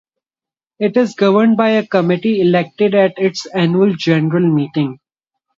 [0.79, 4.99] It is governed by a Committee elected at its Annual General Meeting.